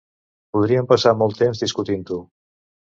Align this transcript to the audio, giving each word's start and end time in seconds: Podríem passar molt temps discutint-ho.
Podríem 0.57 0.89
passar 0.93 1.15
molt 1.21 1.39
temps 1.43 1.65
discutint-ho. 1.67 2.23